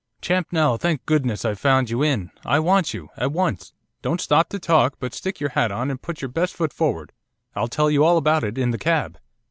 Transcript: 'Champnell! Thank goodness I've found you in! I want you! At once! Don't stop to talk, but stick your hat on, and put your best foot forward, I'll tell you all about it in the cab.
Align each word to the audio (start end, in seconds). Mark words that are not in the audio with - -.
'Champnell! 0.19 0.79
Thank 0.79 1.05
goodness 1.05 1.45
I've 1.45 1.59
found 1.59 1.91
you 1.91 2.01
in! 2.01 2.31
I 2.43 2.57
want 2.57 2.91
you! 2.91 3.09
At 3.17 3.31
once! 3.33 3.71
Don't 4.01 4.19
stop 4.19 4.49
to 4.49 4.57
talk, 4.57 4.95
but 4.99 5.13
stick 5.13 5.39
your 5.39 5.51
hat 5.51 5.71
on, 5.71 5.91
and 5.91 6.01
put 6.01 6.23
your 6.23 6.29
best 6.29 6.55
foot 6.55 6.73
forward, 6.73 7.11
I'll 7.53 7.67
tell 7.67 7.91
you 7.91 8.03
all 8.03 8.17
about 8.17 8.43
it 8.43 8.57
in 8.57 8.71
the 8.71 8.79
cab. 8.79 9.19